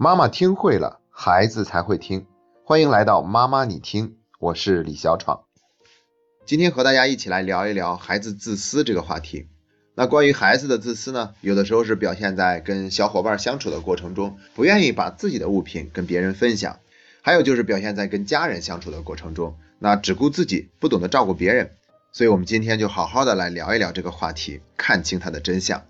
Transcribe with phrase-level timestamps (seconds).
[0.00, 2.24] 妈妈听会了，孩子才会听。
[2.62, 5.40] 欢迎来到妈妈你听，我是李小闯。
[6.46, 9.48] 今天和大家一起来聊一聊孩子自私这个话题。
[9.96, 16.78] 那关于孩子的自私呢，有的时候是表现在跟小伙伴相处的过程中，不愿意把自己的物品跟别人分享；
[17.20, 21.72] 还有就是表现在跟家人相处的过程中，那只顾自己，不懂得照顾别人。
[22.12, 25.84] 所以，我们今天就好好的来聊一聊这个话题，看清它的真相。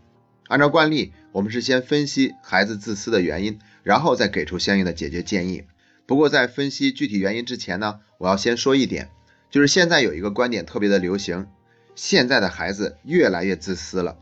[0.47, 5.65] 按照惯例，我们是先分析孩子自私的原因，然后再给出相应的解决建议。
[6.05, 9.09] 不过，在分析具体原因之前呢，我要先说一点，
[9.51, 11.47] 就是现在有一个观点特别的流行，
[11.95, 14.19] 现在的孩子越来越自私了。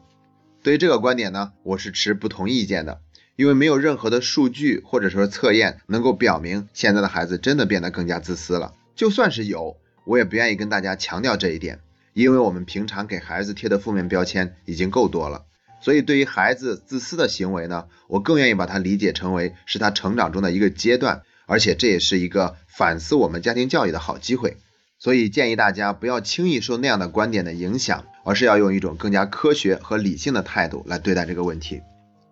[0.62, 3.00] 对于这个观点呢，我是持不同意见的，
[3.34, 8.72] 因为没有任何的数据或者说测验能够表明现在的孩子真的变得更加自私了。
[8.94, 11.80] 就算是有，我也不愿意跟大家强调这一点。
[12.12, 15.44] 因为我们平常给孩子贴的负面标签已经够多了，
[15.80, 24.56] 所以对于孩子自私的行为呢，我更愿意把它理解成为是他成长中的一个阶段，而且这也是一个反思我们家庭教育的好机会。
[24.98, 31.82] 所以建议大家不要轻易受那样的观点的影响，而是要用一种更加科学和理性的态度来对待这个问题。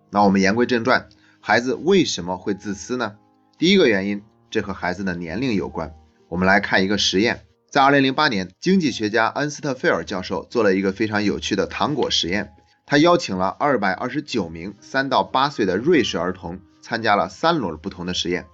[0.09, 1.07] 那我们言归正传，
[1.39, 3.15] 孩子为什么会自私呢？
[3.59, 5.93] 第一个原因，这和孩子的年龄有关。
[6.27, 7.41] 我们来看一个实验。
[7.69, 12.51] 在二零零八年，经济学家恩斯特费尔教授做了一个非常有趣的糖果实验。
[12.85, 18.45] 他邀请了二百二十九名三到八岁的瑞士儿童参加了三轮不同的实验。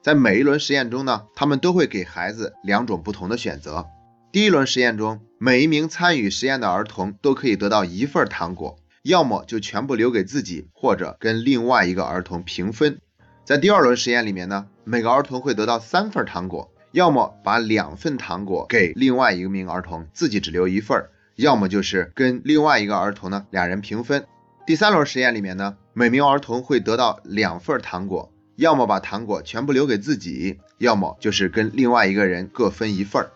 [0.00, 3.86] 在每一轮实验中呢，他们都会给孩子两种不同的选择。
[4.32, 13.00] 第一轮实验中，每一名参与实验的儿童都可以得到一份糖果，要么就全部留给自己，或者跟另外一个儿童平分。
[13.44, 16.72] 在第二轮实验里面呢，每个儿童会得到三份糖果。
[16.92, 21.04] 要么把两份糖果给另外一名儿童，自己只留一份儿；
[21.40, 24.26] 要么就是跟另外一个儿童呢，俩人平分。
[24.66, 33.30] 第三轮实验里面呢，每名儿童会得到两份糖果，要么把糖果全部留给自己，要么就是跟另外一个人各分一份儿。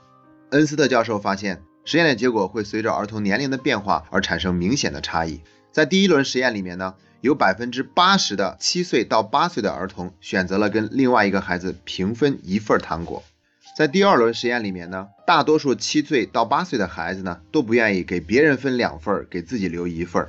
[0.51, 5.41] 恩斯特教授发现，实验的结果会随着儿童年龄的变化而产生明显的差异。
[5.73, 13.25] 在第一轮实验里面呢，有百分之八十的七岁到八岁的儿童选择了跟另外一个孩子平分一份糖果。
[13.75, 20.29] 在第二轮实验里面呢，大多数七岁到八岁的孩子呢都不愿意给别人分两份，给自己留一份。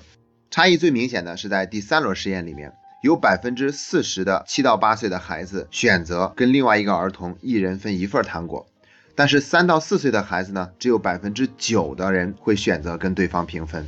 [0.49, 2.73] 差异最明显的是在第三轮实验里面，
[3.03, 8.65] 有百分之四十的七到八岁的孩子选择跟另外一个儿童一人分一份糖果，
[9.13, 13.87] 但是三到四岁的孩子呢，只有百分之九的人会选择跟对方平分。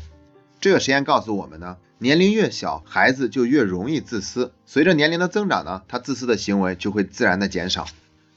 [0.61, 4.53] 这个实验告诉我们呢，年龄越小，孩子就越容易自私。
[4.67, 7.87] 随着年龄的增长呢，他自私的行为就会自然的减少。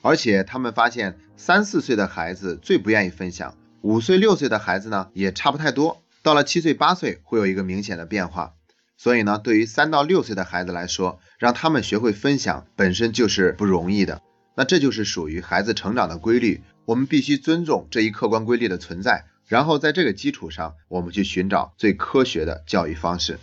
[0.03, 8.55] 而且他们发现，三四岁的孩子最不愿意分享，五岁六岁的孩子呢也差不太多，到了七岁八岁会有一个明显的变化。
[8.97, 14.21] 所以呢，对于三到六岁的孩子来说，让他们学会分享本身就是不容易的。
[14.55, 23.39] 那这就是属于孩子成长的规律，我们必须尊重这一客观规律的存在，然后在这个基础上，我们去寻找最科学的教育方式。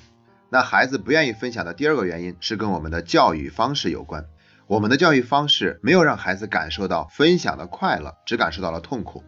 [0.50, 4.26] 那孩子不愿意分享的第二个原因是跟我们的教育方式有关。
[4.68, 9.24] 我们的教育方式没有让孩子感受到分享的快乐，只感受到了痛苦。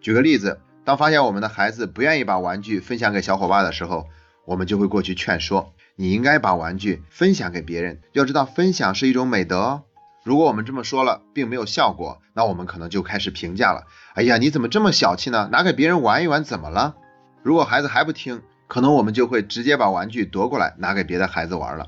[0.00, 4.06] 举个例子，当发现我们的孩子不愿意把玩具分享给小伙伴的时候，
[4.44, 9.82] 我们就会过去劝说：“你应该把玩具分享给别人，要知道分享是一种美德。”哦。”
[10.24, 13.84] 如果我们这么说了，并没有效果，那我们可能就开始评价了
[14.14, 15.48] ：“哎呀，你怎么这么小气呢？
[15.52, 16.96] 拿给别人玩一玩怎么了？”
[17.44, 21.86] 如果孩子还不听，可能我们就会直接把玩具夺过来拿给别的孩子玩了。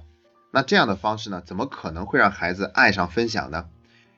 [0.54, 3.64] 那这样的方式呢，怎么可能会让孩子爱上分享呢？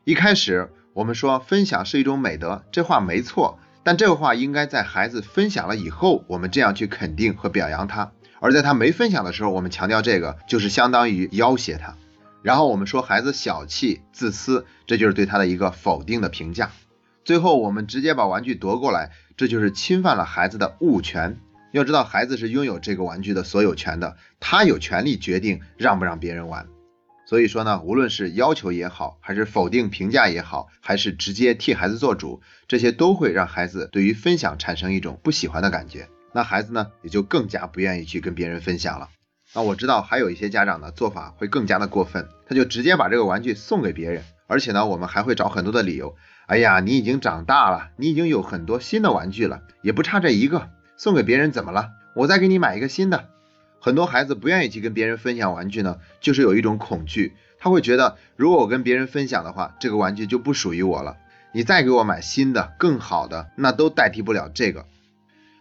[0.03, 11.97] 一开始我们说分享是一种美德，这话没错，但这个话应该在孩子分享了以后，我们这样去肯定和表扬他；而在他没分享的时候，我们强调这个，就是相当于要挟他。
[12.43, 16.73] 然后我们说孩子小气、自私，这就是对他的一个否定的评价。
[17.25, 21.39] 最后我们直接把玩具夺过来，这就是侵犯了孩子的物权。
[21.75, 26.69] 要知道，孩子是拥有这个玩具的所有权的，他有权利决定让不让别人玩。
[27.27, 36.09] 所以说呢，无论是要求也好，还是否定评价也好，还是直接替孩子做主，这些都会让孩子对于分享产生一种不喜欢的感觉。
[36.33, 39.09] 那孩子呢，也就更加不愿意去跟别人分享了。
[39.53, 46.15] 那我知道还有一些家长的做法会更加的过分，他就直接把这个玩具送给别人，而且呢，我们还会找很多的理由。
[46.47, 50.71] 哎呀，你已经长大了，你已经有很多新的玩具了，也不差这一个。
[50.97, 51.91] 送给别人怎么了？
[52.15, 53.29] 我再给你买一个新的。
[53.81, 61.17] 很多孩子不愿意去跟别人分享玩具呢，就是有一种恐惧，他会觉得如果我跟别人分享的话，这个玩具就不属于我了。
[61.53, 64.87] 你再给我买新的、更好的，那都代替不了这个。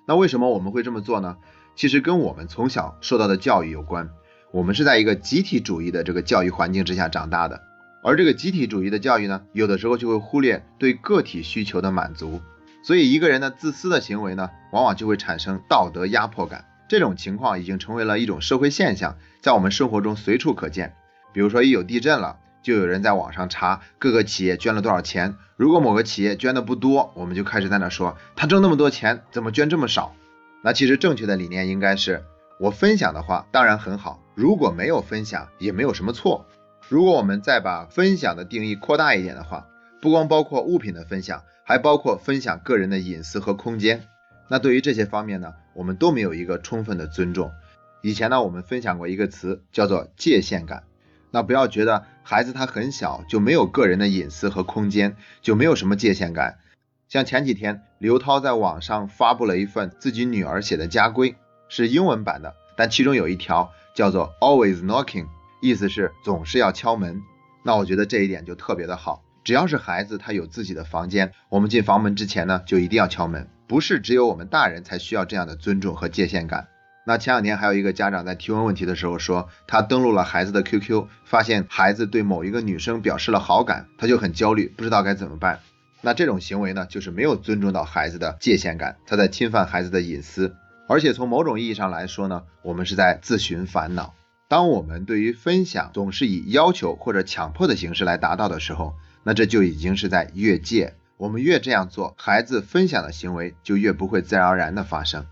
[0.08, 1.38] 那为什么我们会这么做呢？
[1.76, 4.10] 其实跟我们从小受到的教育有关。
[4.52, 7.62] 我们是在一个集体主义的这个教育环境之下长大的。
[8.04, 12.42] 而这个集体主义的教育呢，有的时候就会忽略对个体需求的满足，
[12.84, 16.66] 所以一个人的自私的行为呢，往往就会产生道德压迫感。
[16.90, 20.94] 这种情况已经成为了一种社会现象，在我们生活中随处可见。
[21.32, 25.36] 比如说，一有地震了，就有人在网上查各个企业捐了多少钱。
[25.56, 30.14] 如果某个企业捐的不多，我们就开始在那说他挣那么多钱，怎么捐这么少？
[30.62, 32.24] 那其实正确的理念应该是，
[32.60, 36.46] 我分享的话当然很好，如果没有分享也没有什么错。
[36.90, 39.66] 如果我们再把分享的定义扩大一点的话，
[40.04, 44.04] 不光包括物品的分享，还包括分享个人的隐私和空间。
[44.50, 47.54] 那对于这些方面呢，我们都没有一个充分的尊重。
[48.02, 50.84] 以前呢，我们分享过一个词叫做界限感。
[51.32, 56.60] 那不要觉得孩子他很小就没有个人的隐私和空间，就没有什么界限感。
[57.08, 61.38] 像前几天刘涛在网上发布了一份自己女儿写的家规，
[61.70, 65.28] 是英文版的，但其中有一条叫做 always knocking，
[65.62, 67.22] 意思是总是要敲门。
[67.64, 69.24] 那我觉得这一点就特别的好。
[69.44, 73.48] 只要是孩子他有自己的房间，我们进房门之前呢，就一定要敲门。
[73.68, 76.68] 不是只有我们大人才需要这样的尊重和界限感。
[77.06, 85.60] 那前两天还有一个家长在提问问题的时候说，他登录了孩子的 QQ，发现孩子对某一个女生表示了好感，他就很焦虑，不知道该怎么办。
[86.02, 90.56] 那这种行为呢，就是没有尊重到孩子的界限感，他在侵犯孩子的隐私。
[90.88, 94.14] 而且从某种意义上来说呢，我们是在自寻烦恼。
[94.48, 98.94] 当我们对于分享总是以要求或者强迫的形式来达到的时候，
[99.24, 100.94] 那这就已经是在越界。
[101.18, 105.26] 我们越这样做，孩子分享的行为就越不会自然而然的发生。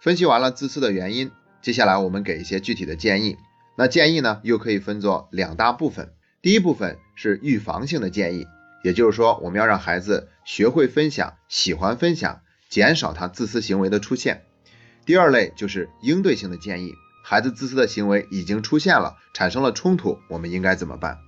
[0.00, 1.30] 分析完了自私的原因，
[1.60, 3.36] 接下来我们给一些具体的建议。
[3.76, 6.12] 那建议呢，又可以分作两大部分。
[6.40, 8.46] 第一部分是预防性的建议，
[8.82, 12.40] 也就是说，我们要让孩子学会分享，喜欢分享，
[12.70, 14.44] 减少他自私行为的出现。
[15.04, 16.94] 第二类就是应对性的建议，
[17.24, 21.18] 孩子自私的行为已经出现了，产生了冲突，我们应该怎么办？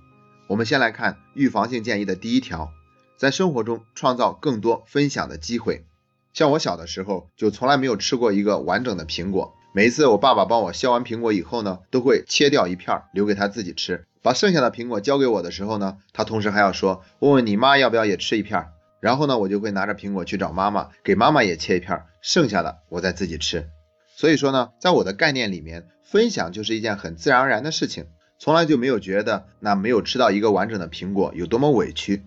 [0.47, 2.71] 我们先来看预防性建议的第一条，
[3.17, 5.85] 在生活中创造更多分享的机会。
[6.33, 18.67] 像我小的时候就从来没有吃过一个完整的苹果，每一次我爸爸帮我削完苹果以后呢，都会切掉一片留给他自己吃，把剩下的苹果交给我的时候呢，他同时还要说问问你妈要不要也吃一片，
[18.99, 23.69] 然后呢，我就会拿着苹果去找妈妈，给妈妈也切一片，剩下的我再自己吃。
[24.15, 28.07] 所以说呢，在我的概念里面，分享就是一件很自然而然的事情，
[28.43, 32.23] 从来就没有觉得那没有吃到一个完整的苹果有多么委屈。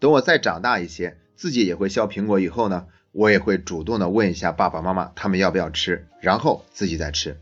[0.00, 2.86] 等我再长大一些，自己也会削苹果以后呢。
[3.12, 7.38] 我也会主动的问一下爸爸妈妈，他们要不要吃，然后自己再吃。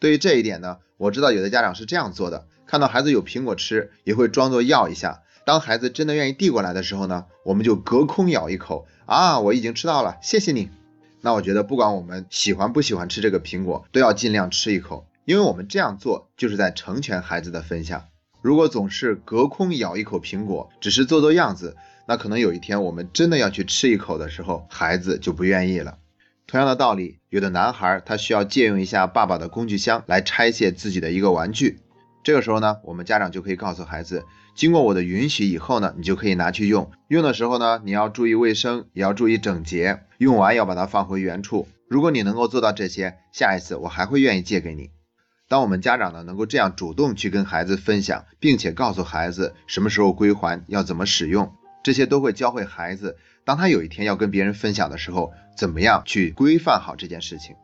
[0.00, 5.22] 对于这一点呢，我知道有的家长是这样做的，看到孩子有苹果吃，也会装作要一下。
[5.44, 10.68] 当孩子真的愿意递过来的时候呢，我们就隔空咬一口啊，我已经吃到了，谢谢你。
[11.20, 18.06] 那我觉得不管我们喜欢不喜欢吃这个苹果，都要尽量吃一口，因为我们这样做就是在成全孩子的分享。
[18.40, 21.76] 如果总是隔空咬一口苹果，只是做做样子。
[22.06, 25.98] 那可能有一天我们真的要去吃一口的时候，孩子就不愿意了。
[26.46, 31.80] 同样的道理，有的男孩他需要借用一下爸爸的工具箱来拆卸自己的一个玩具，
[32.24, 36.90] 这个时候呢，我们家长就可以告诉孩子，经过我的允许以后呢，你就可以拿去用。
[37.08, 41.68] 用的时候呢，你要注意卫生，也要注意整洁，用完要把它放回原处。
[41.86, 44.88] 如果你能够做到这些，下一次我还会愿意借给你。
[45.48, 51.54] 当我们家长呢能够这样主动去跟孩子分享，并且告诉孩子什么时候归还，要怎么使用。
[51.82, 57.56] 这些都会教会孩子，当他有一天要跟别人分享的时候，怎么样去规范好这件事情。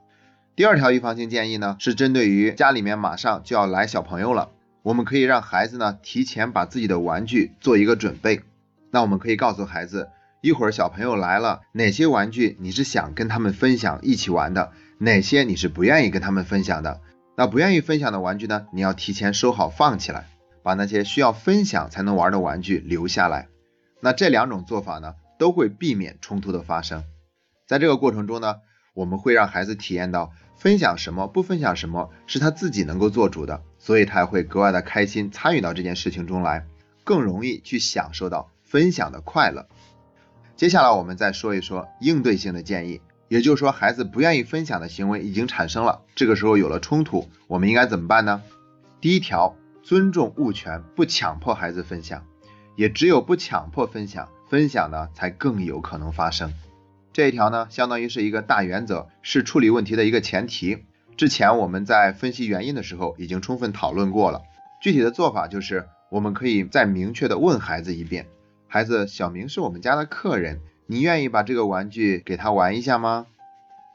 [0.56, 4.50] 第二条预防性建议呢，是针对于家里面马上就要来小朋友了，
[4.82, 8.40] 我们可以让孩子呢提前把自己的玩具做一个准备。
[8.90, 10.08] 那我们可以告诉孩子，
[10.40, 17.00] 一会儿小朋友来了，哪些玩具你是想跟他们分享一起玩的，哪些你是不愿意跟他们分享的。
[17.36, 20.28] 那不愿意分享的玩具呢，你要提前收好放起来，
[20.62, 23.48] 把那些需要分享才能玩的玩具留下来。
[24.00, 27.04] 那这两种做法呢，都会避免冲突的发生。
[27.66, 28.56] 在这个过程中呢，
[28.94, 36.66] 我们会让孩子体验到分享什么不分享什么是他自己能够做主的，所以他会格外的开心，参与到这件事情中来，
[37.02, 39.66] 更容易去享受到分享的快乐。
[40.54, 43.00] 接下来我们再说一说应对性的建议，
[43.34, 48.40] 也就是说孩子不愿意分享的行为已经产生了，这个时候有了冲突，我们应该怎么办呢？
[49.00, 52.24] 第一条，尊重物权，不强迫孩子分享。
[52.76, 56.54] 也只有不强迫分享，分享呢才更有可能发生。
[57.12, 60.84] 这一条呢，相当于是一个大原则，是处理问题的一个前提。
[61.16, 64.42] 之前我们在分析原因的时候已经充分讨论过了。
[64.80, 68.28] 具体的做法就是，我们可以再明确的问孩子一遍：
[68.68, 73.26] 孩子，小明是我们家的客人，你愿意把这个玩具给他玩一下吗？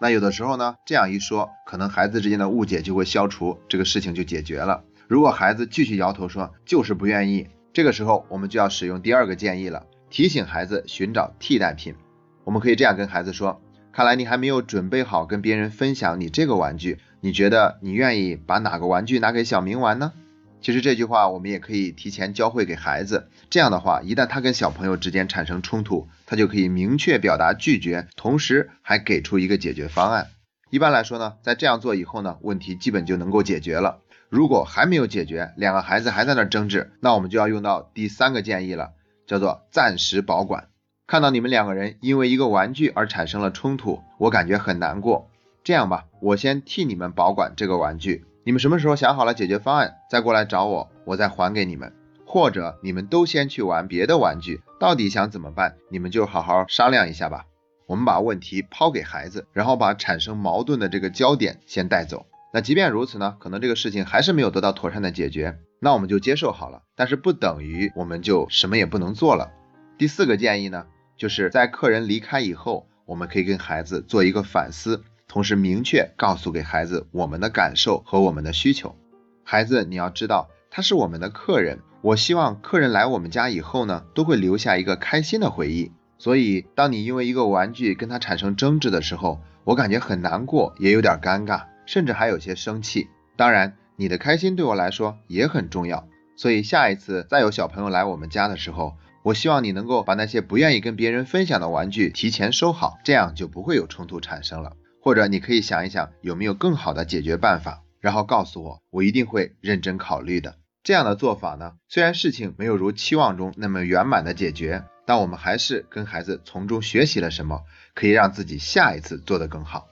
[0.01, 4.83] 那有的时候呢，这样一说，可能孩子之间的误解就会消除，这个事情就解决了。
[5.07, 11.95] 如果孩子继续摇头说就是不愿意，这个时候我们就要使用第二个建议了，提醒孩子寻找替代品。
[12.43, 13.61] 我们可以这样跟孩子说
[13.93, 20.13] ：“看来你还没有准备好跟别人分享你这个玩具，你觉得你愿意把哪个玩具拿给小明玩呢？”
[20.61, 30.27] 其实这句话我们也可以提前教会给孩子，这样的话，一旦他跟小朋友之间产生冲突，他就可以明确表达拒绝，同时还给出一个解决方案。
[30.69, 34.01] 一般来说呢，在这样做以后呢，问题基本就能够解决了。
[34.27, 38.91] 如果还没有解决，两个孩子还在那争执，那我们就要用到第三个建议了，
[39.25, 40.67] 叫做暂时保管。
[41.07, 45.31] 看到你们两个人因为一个玩具而产生了冲突，我感觉很难过。
[45.63, 48.25] 这样吧，我先替你们保管这个玩具。
[48.49, 51.93] 你们什么时候想好了解决方案，再过来找我，我再还给你们。
[52.25, 55.75] 或者你们都先去玩别的玩具，到底想怎么办？
[55.91, 57.45] 你们就好好商量一下吧。
[57.85, 62.25] 我们把问题抛给孩子，然后把产生矛盾的这个焦点先带走。
[62.51, 66.81] 那即便如此呢，可能这个事情还是没有得到妥善的解决，那我们就接受好了。
[66.95, 69.51] 但是不等于我们就什么也不能做了。
[69.99, 70.87] 第四个建议呢，
[71.17, 75.03] 就是在客人离开以后，我们可以跟孩子做一个反思。
[75.29, 78.95] 同时明确告诉给孩子我们的感受和我们的需求。
[79.43, 85.91] 孩子，你要知道他是我们的客人，我希望客人来我们家以后呢，都会留下一个开心的回忆。
[86.17, 93.07] 所以，当你因为一个玩具跟他产生争执的时候，我感觉很难过，也有点尴尬，甚至还有些生气。
[93.37, 96.07] 当然，你的开心对我来说也很重要。
[96.35, 104.73] 所以，下一次再有小朋友来我们家的时候，我希望你能够把那些不愿意跟别人分享的玩具提前收好，这样就不会有冲突产生了。
[105.01, 110.55] 或者你可以想一想有没有更好的解决办法，然后告诉我，我一定会认真考虑的。
[110.81, 117.63] 这样的做法呢，虽然事情没有如期望中那么圆满的解决，但我们还是跟孩子从中学习了什么，
[117.93, 119.87] 可以让自己下一次做得更好。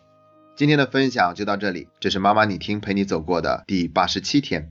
[0.55, 4.65] 今天的分享就到这里，这是妈妈你听陪你走过的第八十七天。